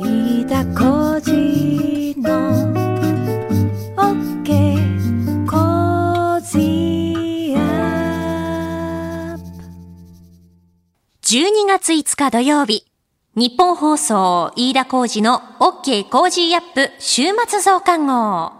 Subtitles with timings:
[0.00, 2.30] 飯田浩司の
[3.96, 5.50] OK!
[5.50, 6.58] Cozy
[7.52, 9.42] up!
[11.22, 12.86] 12月5日土曜日、
[13.34, 16.08] ニッポン放送飯田浩司の OK!
[16.08, 16.92] Cozy up!
[17.00, 18.52] 週末増刊号。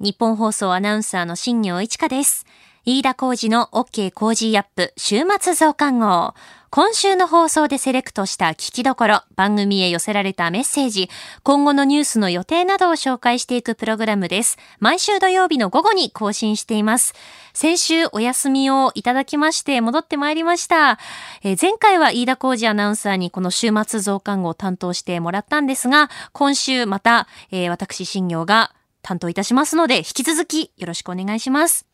[0.00, 2.46] ニッポン放送アナウンサーの新行市佳です。
[2.92, 4.10] 飯田浩司の OK!
[4.10, 4.92] Cozy up!
[4.96, 6.34] 週末増刊号。
[6.70, 11.08] 今週の放送でセレクトした聞きどころ、番組へ寄せられたメッセージ、
[11.44, 14.58] 今後のニュースの予定などを紹介していくプログラムです。
[14.80, 17.14] 毎週土曜日の午後に更新しています。
[17.54, 20.98] 先週お休みをいただきまして戻ってまいりました。
[21.44, 31.89] え前回は飯田浩二アナウンサーにこの週末増刊号を担当してもらったんですが、今週また、えー私新業が担当いたしますので、引き続きよろしくお願いします。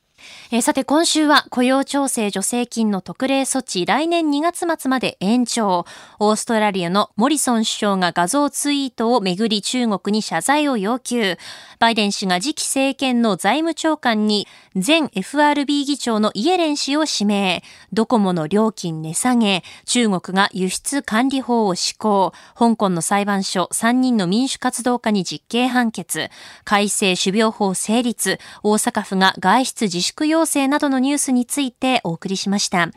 [0.51, 5.85] えーさて今週は雇用調整助成金の特例措置来年2月末まで延長。
[6.21, 11.37] オーストラリアのモリソン首相が画像ツイートをめぐり中国に謝罪を要求。
[11.79, 17.63] バイデン氏が次期政権の財務長官に前 FRB 議長のイエレン氏を指名。
[17.93, 19.63] ドコモの料金値下げ。
[19.85, 22.33] 中国が輸出管理法を施行。
[22.57, 26.31] 香港の裁判所3人の民主活動家に実刑判決。
[26.65, 28.39] 改正種苗法成立。
[28.63, 32.89] 大阪府が外出自粛要請などのニュースについてお送りしました。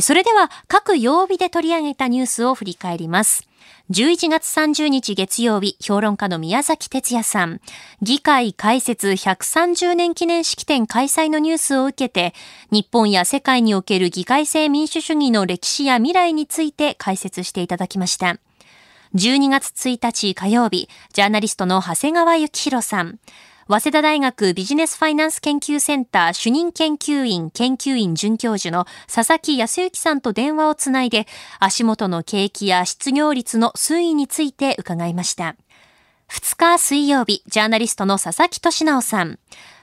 [0.00, 3.48] それでは各曜日で取り上げたニュースを振り返ります。
[3.90, 7.60] 11月30日月曜日、評論家の宮崎哲也さん。
[8.00, 12.32] 議会開設130年記念式典開催のニュースを受けて、
[12.70, 18.36] 日本や世界における議会制民主主義の歴史や未来について解説していただきました。
[19.16, 23.18] 12月1日火曜日、ジャーナリストの長谷川幸宏さん。
[23.70, 31.28] 早稲田大学ビジネスファイナンス研究センター主任研究員研究員准教授の佐々木康之さんと電話をつないで
[31.60, 35.54] 足元の景気や失業率の推移について伺いました。
[36.30, 39.38] 2日水曜日、ジャーナリストの佐々木俊直さん。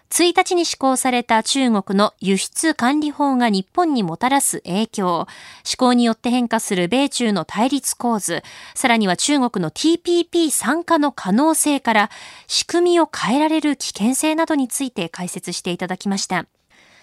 [0.10, 5.28] 1日に施行された中国の輸出管理法が日本にもたらす影響、
[5.64, 8.42] 施行によって変化する米中の対立構図、
[8.74, 12.10] さらには中国の TPP 参加の可能性から
[12.48, 16.46] 仕組みを変えられる危険性などについて解説していただきました。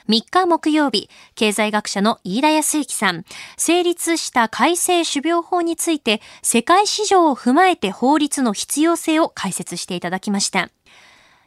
[0.09, 3.25] 3日木曜日、経済学者の飯田康之さん、
[3.57, 10.71] 成立した改正種苗法について、世界市場を踏まえて法律の必要性を解説していただきました。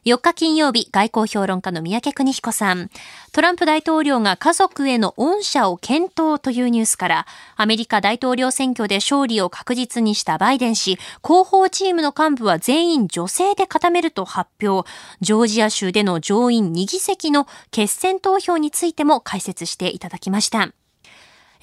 [0.08, 2.90] 4日金曜日、外交評論家の三宅邦彦さん。
[3.34, 14.90] トランプ大統領が家族への恩赦を検討というニュースから、アメリカ大統領選挙で勝利を確実にしたバイデン氏、広報チームの幹部は全員女性で固めると発表。
[15.20, 20.70] ジョージア州での上院2議席の決選投票についても解説していただきました。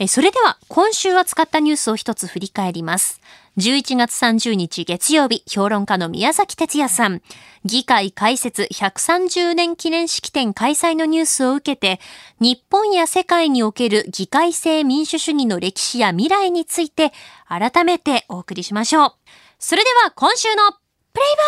[0.08, 3.20] それでは今週扱ったニュースを一つ振り返ります。
[3.56, 7.22] 11月30日月曜日、評論家の宮崎哲也さん、
[7.64, 12.00] 議会開設130年記念式典開催のニュースを受けて、
[12.40, 17.12] 日本や世界における議会制民主主義の歴史や未来について
[17.46, 19.12] 改めてお送りしましょう。
[19.60, 20.72] それでは今週の
[21.12, 21.42] プレイバ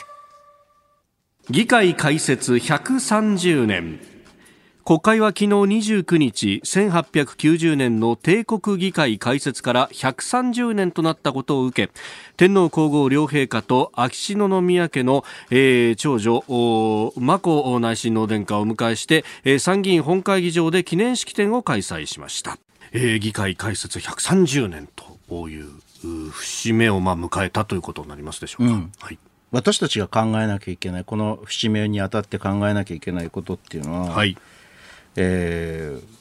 [0.00, 1.52] ック。
[1.52, 4.11] 議会開設130年。
[4.84, 11.92] 国会は昨日29日1890年の帝国議会開設から130年となったことを受け
[12.36, 22.58] 天皇皇后両陛下と秋篠宮家の、えー長女お眞子内親王殿下をお迎えして、えー参議院本会議場で記念式典を開催しました、
[22.92, 24.88] えー議会開設130年
[25.28, 25.66] という
[26.04, 28.92] う節目をまあ迎えたということになりますでしょうか、うん。
[28.98, 29.18] はい、
[29.52, 34.36] 私たちが考えなきゃいけないこの節目にあたって考えなきゃいけないことっていうのは、はい
[35.16, 36.12] えー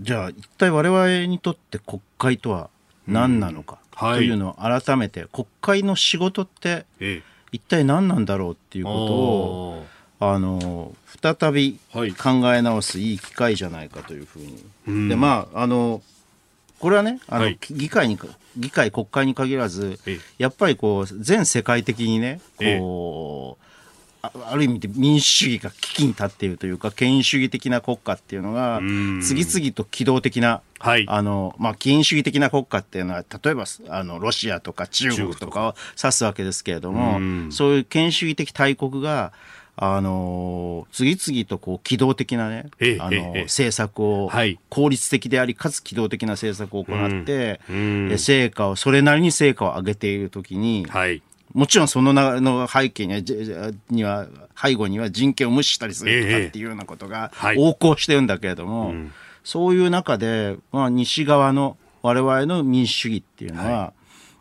[0.00, 2.68] じゃあ一体我々にとって国会とは
[3.06, 4.08] 何なのかうん。
[4.08, 4.18] はい。
[4.18, 9.86] というのを改めて、国会の仕事ってえ一体何なんだろうっていーうことを
[10.18, 10.92] あの
[11.22, 12.12] 再びはい。
[12.12, 15.08] 考え直すいい機会じゃないかというふうに、うん。
[15.08, 16.02] でまああの
[16.80, 17.58] これはねあの、はい。
[17.70, 18.18] 議会に
[18.56, 20.18] 議会国会に限らずええ。
[20.38, 23.64] やっぱりこう全世界的にねこう、
[24.24, 29.20] あある意味で民主主義が危機に立っているというか権威主義的な国家っていうのがうん。
[29.22, 31.06] 次々と機動的なはい。
[31.08, 37.48] あの、まあ、権威主義的な国家っていうのは、例えば、あの、ロシアとか中国とかを指すわけですけれども、うん。
[37.50, 39.32] そういう権威主義的大国が、
[39.76, 47.60] あの、次々とこう、機動的なねええ、あの、政策をはい、効率的であり、かつ機動的な政策を行って、
[48.18, 51.22] 成果を、それなりに成果を上げているときに、はい
[51.54, 53.34] もちろんそのなの背景には、じ
[53.88, 54.26] には、
[54.60, 59.12] 背後には人権を無視したりするとかっていうようなことがはい横行してるんだけれども、うん
[59.44, 63.92] そういう中で、まあ、西側の我々の民主主義っていうのは、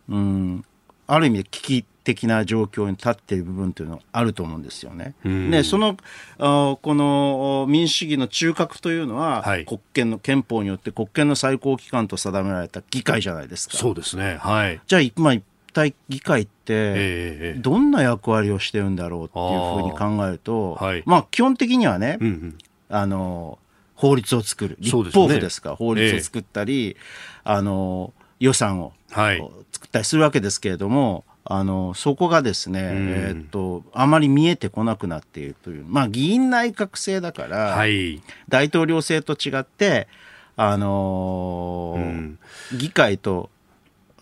[0.10, 0.66] うん、
[1.08, 5.14] ある意味で危機的な状況に立っている部分というのはあると思うんですよね。
[5.24, 5.98] うんでその
[6.38, 13.78] あこの民主主義の中核というのは、はい国権の憲法によって国権の最高機関と定められた議会じゃないですか。
[13.78, 14.38] そうですね。
[14.42, 14.82] はい。
[14.86, 15.44] じゃあ今一
[15.74, 20.86] 体議会って、ええどんな役割をしてるんだろうっていうふうに考えると、あー。
[20.86, 21.04] はい。
[21.06, 22.58] まあ基本的にはね、うんうん。
[22.90, 23.60] あの
[23.96, 24.78] 法律を作る。
[24.80, 25.72] 立法府ですか？
[25.72, 26.96] ら法律を作ったり、
[27.44, 29.44] あの予算を、はい。
[29.72, 32.86] 作ったりするわけですけれどもあのそこがですね、ん。
[32.86, 35.86] えーっとあまり見えてこなくなっているという。
[35.88, 38.22] まあ議員内閣制だから、はい。
[38.50, 40.08] 大統領制と違って
[40.56, 42.40] あのーうん。
[42.78, 43.50] 議会と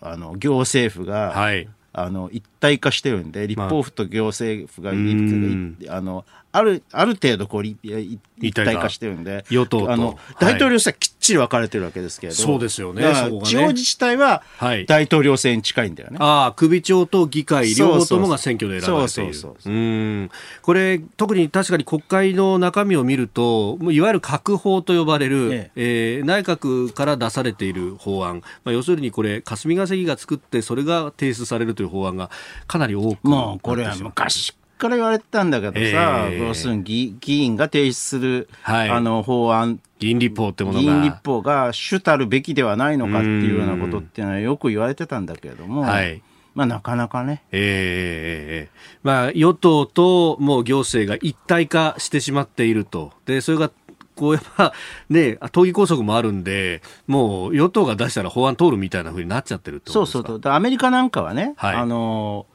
[0.02, 1.68] あの行政府が、はい。
[1.94, 5.76] あの一体化してるんで立法府と行政府がい、うん。
[5.90, 10.16] あのあるある程度こういい一体化してるんで与党とあのはい。
[10.40, 13.02] 大統領制はきっちり分かれてるわけですけれど、そうですよね
[13.44, 14.86] 地方自治体ははい。
[14.86, 16.18] 大統領制に近いんだよね。
[16.20, 19.34] ああ、首長と議会両方ともが選挙で選ばれている。
[19.34, 19.76] そうそうそうう。
[19.76, 20.30] ん。
[20.60, 26.20] これ、特に確かに国会の中身を見ると、いわゆる閣法と呼ばれる、ええ。
[26.22, 32.30] ー内閣から出されている法案、まあ、要するにこれ、霞が関が作って、それが提出されるという法案が
[32.66, 36.38] かなり多くもうこれは昔から言われてたんだけどさ、ええ。
[36.38, 38.90] 要するに議議員が提出する、はい。
[38.90, 40.80] あの法案議員立法ってものが。
[40.82, 46.20] 議員立法が主たるべきではないのかっていうようなことっていうのはよく言われてたんだけれども、はい
[46.54, 48.68] まあなかなかね、ええええええ
[49.02, 53.12] まあ、与党ともう行政が一体化してしまっていると。
[53.24, 53.70] で、それが、
[54.14, 54.74] こうやっぱ
[55.08, 60.12] ね、党議拘束もあるんで、もう与党が出したら法案通るみたいな風になっちゃってるってことですか？
[60.12, 60.40] そうそうそう。
[60.40, 62.51] でアメリカなんかはね、はいあのー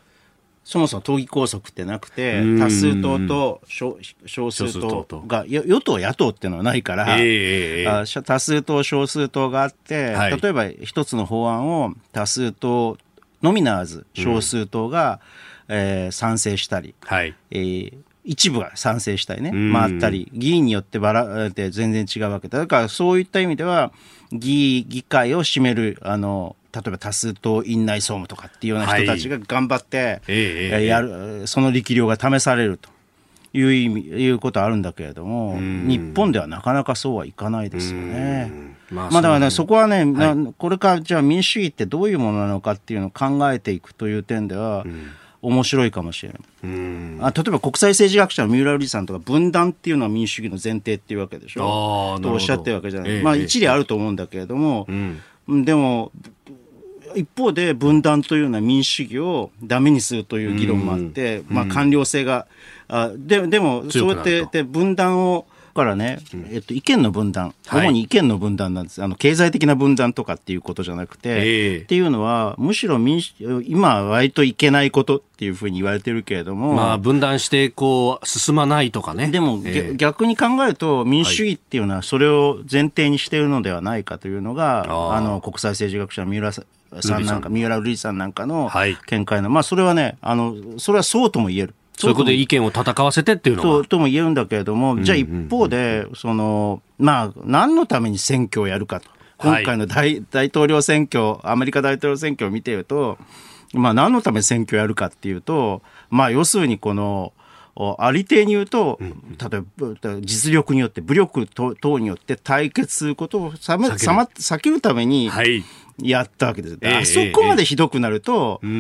[0.68, 7.88] そもそも党議拘束ってなくてうん、多数党と少少数党が、よ与党、野党っていうのはないから、ええええええ。
[7.88, 10.42] あし多数党、少数党があって、はい。
[10.42, 12.98] 例えば一つの法案を多数党
[13.42, 15.22] のみならず、少数党が、
[15.70, 17.34] えー賛成したり、はい。
[17.52, 19.72] えー一部が賛成したりね、うん。
[19.72, 22.60] 回ったり、議員によってばらで全然違うわけだ。
[22.60, 23.94] だからそういった意味では、
[24.34, 32.90] 議議会を占める、あの、例えば多数党院内総務とかっていうような人たちが頑張って、えええええーやる、その力量が試されると
[33.54, 35.88] いう意味、いうことはあるんだけれども、ん。
[35.88, 38.52] 日本ではなかなかそうはいかないですよね。
[38.92, 44.86] ままあだからね、そこはね、はなこれからじゃあ民主主義ってどういうものなのかっていうのを考えていくという点では、
[45.42, 46.40] 面白いかもしれない。
[46.64, 47.20] うん。
[47.22, 55.20] あ例えば国際政治学者の三浦瑠麗さんとか分断っていうのは民主主義の前提っていうわけでしあょとおっしゃってるわけじゃない、ええまあ一理あると思うんだけれどもう、ん。
[55.48, 56.12] うんでも
[57.16, 62.48] 一方で分断というのは民主主義をダメにするという議論もあって、まあ官僚性が、
[62.88, 65.46] あででもそうやって分断を
[65.78, 66.20] からね、
[66.52, 67.88] えっと、意見の分断、はい。
[67.88, 69.02] 主に意見の分断なんです。
[69.02, 71.78] あの、経済的な分断とかっていうことじゃなくて、ええ。
[71.78, 73.34] っていうのは、むしろ民主、
[73.66, 79.28] 今は割といけないことっていうふうに言われてるけれども、まあ、分断して、こう、進まないとかね。
[79.28, 79.94] でも、ええ。
[79.94, 86.62] げ逆に考えると民主主義っていうのはそれを前提にしているのではないかというのが、あーあの国際政治学者の三浦さ
[87.20, 88.98] んなんか三浦瑠麗さんなんかのはい。
[89.06, 91.76] 見解の、まあそれはねあのそれはそうとも言える。
[91.98, 93.84] そういうことで意見を戦わせてっていうのとは。
[93.84, 99.10] とも言えるんだけれども、じゃあ一方で、その、まあ、何のために選挙をやるかと。
[99.10, 103.20] はい今回の大,、大統領選挙、アメリカ大統領選挙を見ていると、
[103.74, 107.34] まあ、何のために選挙をやるかっていうと、まあ、要するにこの、
[107.76, 115.64] おありていに言うと、例えば実力によって、武力等等によって対決することを避けるためにはい。
[116.02, 116.78] やったわけです。
[116.82, 118.74] ええあそこまでひどくなると、えええ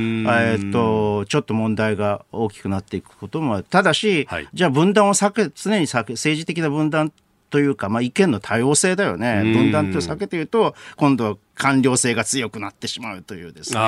[0.59, 3.63] ーっと、ちょっと問題が大きくなっていくこともある。
[3.63, 7.11] ただし、はいじゃあ分断を避け、常に避け、政治的な分断
[7.49, 9.41] というか、まあ意見の多様性だよね。
[9.43, 13.79] うん分断と避けていると、今度は官僚性が強くなってしまうというですね。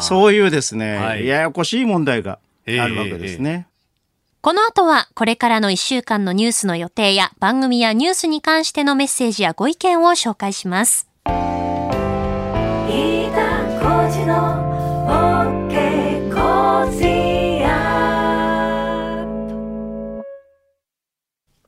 [0.00, 3.68] そういうですね、はいややこしい問題があるわけですね。
[4.42, 11.08] この後はこれからの1週間のニュースの予定や番組やニュースに関してのメッセージやご意見を紹介します。
[14.14, 14.36] 飯田浩司の
[15.68, 17.64] OK コージー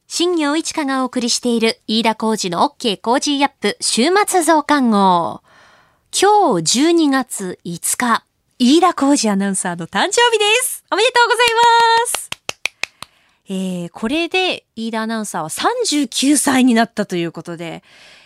[0.06, 5.42] 新業一華がお送りしている飯田浩二の OK コージーアップ週末増刊号。
[6.12, 8.24] 今日12月5日、
[8.60, 10.84] 飯田浩司アナウンサーの誕生日です。
[10.92, 11.46] おめでとうござい
[12.04, 12.35] ます。
[13.48, 17.82] えー、これで飯田アナウンサーは39歳になったということで、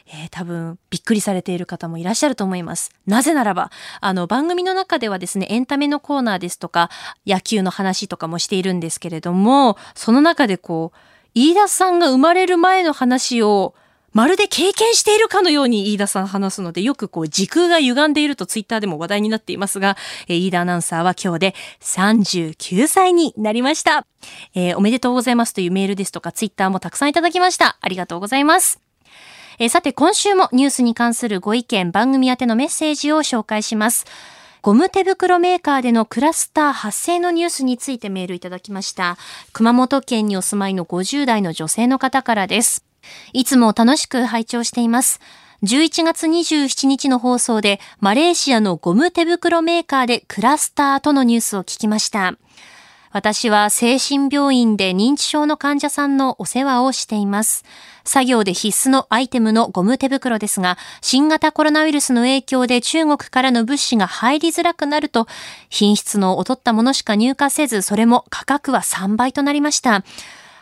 [0.06, 2.90] えー多分びっくりされている方もいらっしゃると思います。
[3.06, 6.90] なぜならば、あの番組の中ではですね、エンタメのコーナーですとか、
[7.26, 10.98] 野球の話とかもしているんですけれども、その中でこう、
[11.34, 13.74] 飯田さんが生まれる前の話を
[14.12, 24.06] まるで経験しているかのように飯田さん話すので、よくこう時空が歪んでいるとツイッターでも話題になっていますが、えー、飯田アナウンサーは今日で39歳になりました。
[24.54, 27.78] えー、おめでとうございますというメールですとかツイッターもたくさんいただきました。
[27.80, 28.80] ありがとうございます。
[29.58, 34.06] えー、さて今週もニュースに関するご意見、番組宛てのメッセージを紹介します。
[34.62, 39.16] ゴム手袋メーカーでのクラスター発生のニュースについてメールいただきました。
[39.52, 42.89] 熊本県にお住まいの50代の女性の方からです。
[43.32, 45.20] いつも楽しく拝聴しています。
[45.62, 52.36] 11月27日の放送でマレーシアのゴム手袋メーカーでクラスターとのニュースを聞きました。
[53.12, 57.64] 私は精神病院で認知症の患者さんのお世話をしています。
[58.04, 65.26] 作業で必須のアイテムのゴム手袋ですが、新型コロナウイルスの影響で中国からの物資が入りづらくなると、
[65.68, 70.04] 品質の劣ったものしか入荷せず、それも価格は3倍となりました。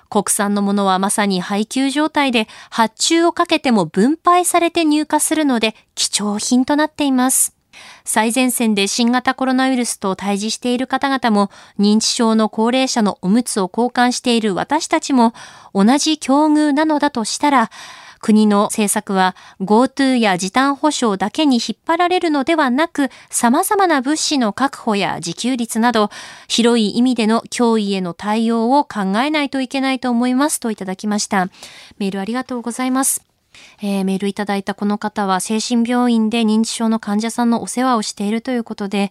[0.09, 7.55] 国産のものはまさに配給状態で発注をかけても分配されて入荷するので貴重品となっています。
[8.05, 15.33] 最前線で新型コロナウイルスと対峙している方々も認知症の高齢者のおむつを交換している私たちも
[15.75, 17.71] 同じ境遇なのだとしたら
[18.21, 26.11] 国の政策は GoTo や時短保障だけに引っ張られるのではなく、様々な物資の確保や自給率など、
[26.49, 31.49] 広い意味での脅威への対応を考えないといけないと思いますといただきました。
[31.99, 33.25] メールありがとうございます。
[33.81, 39.11] えー、メールいただいたこの方は精神病院で認知症の患者さんのお世話をしているということで、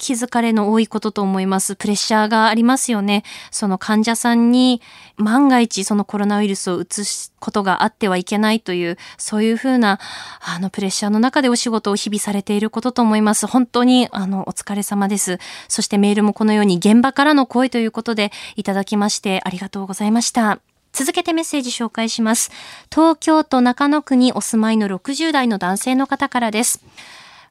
[0.00, 1.76] 気づかれの多いことと思います。
[1.76, 3.22] プレッシャーがありますよね。
[3.50, 4.80] その患者さんに
[5.18, 10.00] 万が一そのコロナウイルスを移すことがあってはいけないという、そういうふうな、
[10.40, 13.46] あの、プレッシャーの中でお仕事を日々されていることと思います。
[13.46, 15.38] 本当に、あの、お疲れ様です。
[15.68, 20.60] そしてメールもこのように現場からの声ということでいただきましてありがとうございました。
[20.92, 22.50] 続けてメッセージ紹介します。
[22.90, 26.80] 東京都中野区にお住まいの60代の男性の方からです。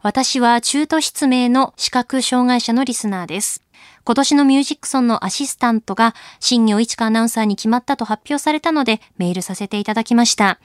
[0.02, 3.62] 私は中途失明の視覚障害者のリスナーです。
[4.06, 10.58] 今年のミュージックソンのアシスタントが新業一華アナウンサーに決まったと発表されたのでメールさせていただきました。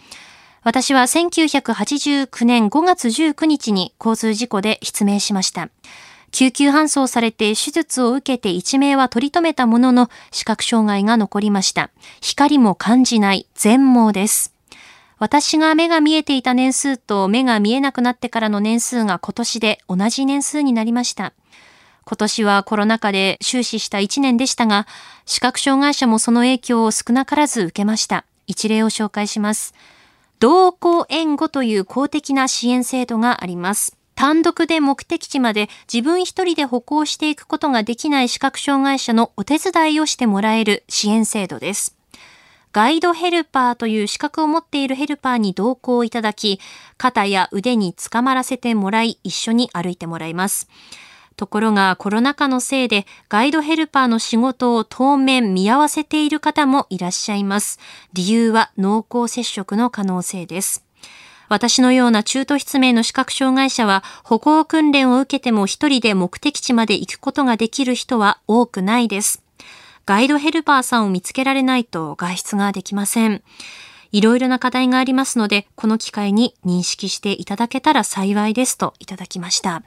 [0.62, 5.68] 私は1989年5月19日に交通事故で失明しました。
[6.30, 11.90] 救急搬送されて手術を受けて一命は取り留めたものの視覚障害が残りました。
[12.20, 14.53] 光も感じない全盲です。
[15.24, 21.32] 私が目が見えていた年数と目が見えなくなってからの年数が今年で同じ年数になりました。
[22.04, 24.86] 今年はコロナ禍で終始した1年でしたが、
[25.24, 28.26] 視覚障害者もその影響を少なからず受けました。
[28.46, 29.72] 一例を紹介します。
[30.40, 33.96] 同行援護という公的な支援制度があります。
[34.16, 41.96] 単独で目的地まで自分一人で歩行していくことができない視覚障害者のお手伝いをしてもらえる支援制度です。
[42.74, 46.58] ガイドヘルパーという資格を持っているヘルパーに同行いただき、
[46.96, 50.68] 肩や腕につかまらせてもらい、一緒に歩いてもらいます。
[51.36, 57.78] ところがコロナ禍のせいでガイドヘルパーの仕事を当面見合わせている方もいらっしゃいます。
[58.12, 60.84] 理由は濃厚接触の可能性です。
[61.48, 69.43] 私のような中途失明の視覚障害者は歩行訓練を受けても一人で目的地まで行くことができる人は多くないです。
[70.06, 73.42] ガイドヘルパーさんを見つけられないと外出ができません。
[74.12, 79.82] いろいろな課題がありますので、この機会に認識していただけたら幸いですといただきました。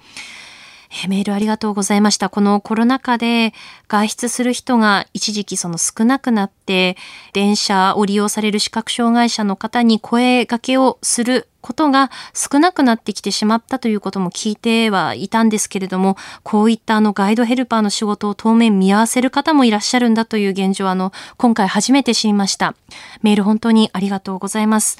[1.03, 2.29] えメールありがとうございました。
[2.29, 3.53] このコロナ禍で
[3.87, 6.97] 外出する人が一時期その少なくなって、
[7.33, 22.75] 電車を利用される視覚障害者の方に声掛けをすることが少なくなってきてしまったということも聞いてはいたんですけれども、こういったあのガイドヘルパーの仕事を当面見合わせる方もいらっしゃるんだという現状あの、今回初めて知りました。
[23.21, 24.97] メール本当にありがとうございます。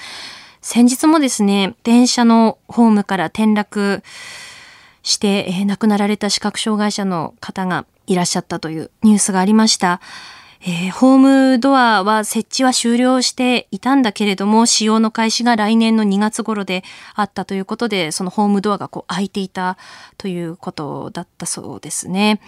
[0.62, 4.04] 先日もですね、電車のホームから転落
[5.08, 10.02] して、えー、亡くなられた視覚障害者の方がいらっしゃったというニュースがありました。
[10.62, 11.18] えー、ホー
[11.54, 16.84] ムドアは設置は終了していたんだけれども、使用の開始が来年の2月頃で
[17.16, 19.78] あったということで、そのホームドアがこう開いていた
[20.18, 22.42] ということだったそうですね。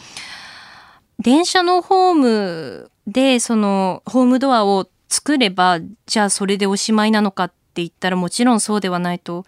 [1.19, 9.45] 電車のホームでそのホームドアを作れば、じゃあそれでおしまいなのかって言ったらもちろんそうではないと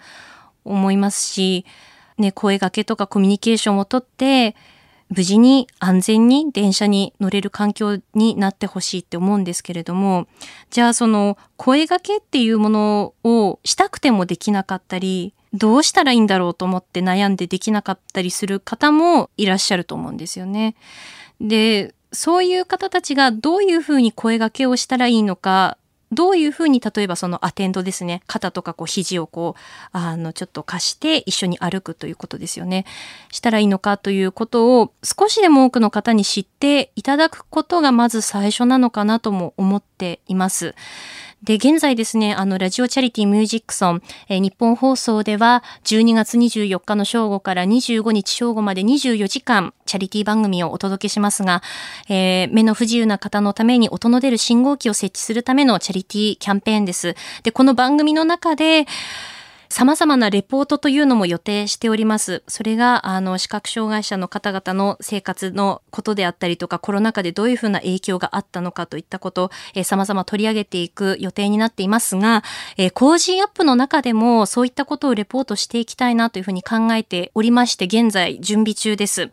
[0.63, 1.65] 思いますし、
[2.21, 4.55] ね、声掛けとかコミュニケーションをとって、
[5.09, 10.27] 無事に安全に電車に乗れる環境になってほしいって思うんですけれども、
[10.69, 20.75] じゃあその声掛けっていうものをしたくてもできなかったり、どうしたらいいんだろうと思って悩んでできなかったりする方もいらっしゃると思うんですよね。
[21.41, 25.77] で、そういう方たちがどういうふうに声掛けをしたらいいのか
[26.11, 28.21] どういうふうに例えばそのアテンドですね。
[28.27, 32.85] 肩とかこう肘をこうあのちょっと貸して一緒に歩くということですよね。
[33.31, 40.75] したらいいのかということを少しでも多くの方に知っていただくことがまず最初なのかなとも思っています。
[41.43, 51.63] で、現在ですね、あの、ラジオチャリティミュージックソン、えー、日本放送では、12月24日の正午から25日正午まで24時間、チャリティ番組をお届けしますが、
[52.09, 57.15] えー、目の不自由な方のために音の出る信号機を設置するためのチャリティキャンペーンです。
[57.41, 58.85] で、この番組の中で、
[59.71, 62.43] 様々なレポートというのも予定しております。
[62.47, 72.43] それが、あの、視覚障害者の方々の生活のことであったりとか、コロナ禍でどういうふうな影響があったのかといったこと、えー、様々取り上げていく予定になっていますが、
[72.77, 79.31] えー、 Cozy up の中でもそういったことをレポートしていきたいなというふうに考えておりまして、現在準備中です。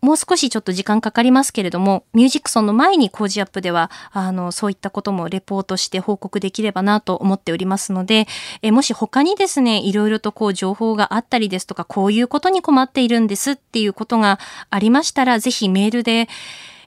[0.00, 8.26] もう少しちょっと時間かかりますけれども、ミュージックソンの前にコージアップでは、あの、そういったこともレポートして報告できればなと思っておりますので、
[8.62, 14.38] えもし他にですね、いろいろとこう情報があったりですとか、こういうことに困っているんですっていうことが
[14.70, 16.28] ありましたら、ぜひメールで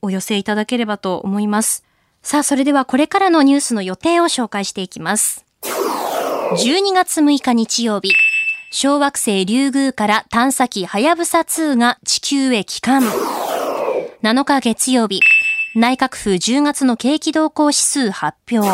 [0.01, 1.83] お寄せいただければと思います。
[2.23, 5.45] さあ、それではこれからのニュースの予定を紹介していきます。
[5.63, 8.13] 12月6日日曜日、
[8.73, 13.03] 小惑星リュウグウから探査機はやぶさ2が地球へ帰還。
[14.23, 15.19] 7日月曜日、
[15.75, 18.69] 内閣府10月の景気動向指数発表。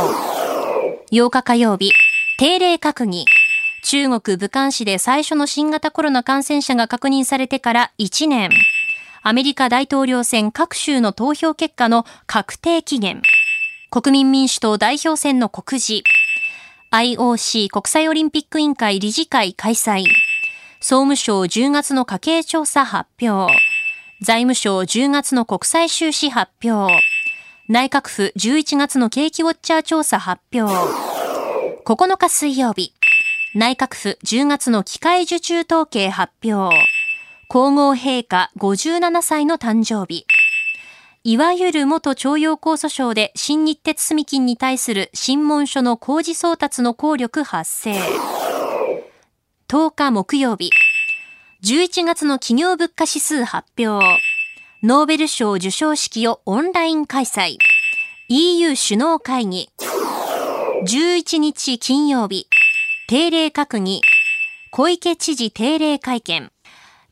[1.12, 1.94] 8日火曜日、
[2.38, 3.25] 定例閣議。
[3.82, 8.51] 中国武漢市で最初の新型コロナ感染者が確認されてから1年。
[9.24, 13.24] アメリカ大統領選各州の投票結果の確定期限。
[13.89, 16.04] 国民民主党代表選の告示。
[16.89, 20.06] IOC 国際オリンピック委員会理事会開催。
[20.79, 23.53] 総務省10月の家計調査発表。
[24.22, 26.94] 財務省10月の国際収支発表。
[27.67, 30.74] 内閣府11月の景気ウォッチャー調査発表。
[31.86, 32.94] 9日水曜日。
[33.53, 36.74] 内閣府10月の機械受注統計発表。
[37.50, 40.25] 皇后陛下57歳の誕生日。
[41.30, 48.00] いわゆる元徴用工訴訟で新日鉄住金に対する審問書の工事送達の効力発生。
[49.68, 50.70] 10日木曜日。
[51.66, 54.22] 11月の企業物価指数発表。
[54.82, 57.58] ノーベル賞授賞式をオンライン開催。
[58.30, 59.70] EU 首脳会議。
[60.86, 62.48] 11日金曜日。
[63.10, 64.02] 定例閣議。
[64.72, 66.54] 小池知事定例会見。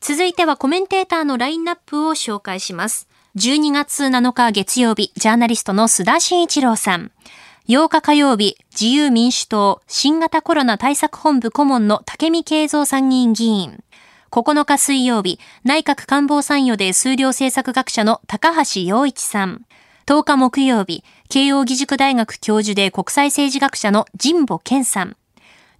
[0.00, 3.08] 続いてはコメンテーターのラインナップを紹介します。
[3.36, 7.10] 12月7日月曜日、ジャーナリストの須田慎一郎さん。
[7.68, 13.82] 8日火曜日、自由民主党新型コロナ対策本部顧問の武見敬三参議院議員。
[14.30, 19.66] 9日水曜日、内閣官房参与で数量政策学者の高橋洋一さん。
[20.06, 25.16] 10日木曜日、慶応義塾大学教授で国際政治学者の神保謙さん。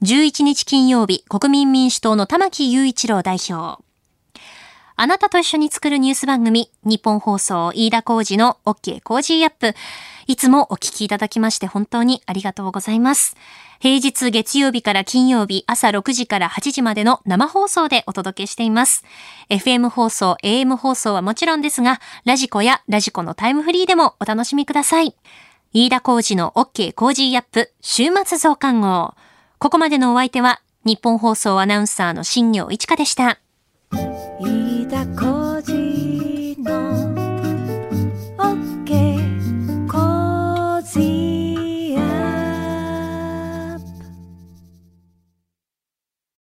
[0.03, 3.86] 11日金曜日、国民民主党の玉木雄一郎代表。
[4.99, 9.75] あなたと一緒に作るニュース番組、ニッポン放送飯田浩司の OK Cozy up。
[10.27, 13.37] いつもお聞きいただきまして本当にありがとうございます。
[13.79, 19.05] 平日月曜日から金曜日朝6時から8時までの生放送でお届けしています。
[19.51, 25.15] FM 放送、AM 放送はもちろんですが、 radiko や radiko のタイムフリーでもお楽しみください。
[25.75, 29.15] 飯田浩二の OK コージーアップ週末増刊号。
[29.59, 33.41] ここまでのお相手はニッポン放送アナウンサーの新行市佳でした。
[34.87, 35.46] 飯田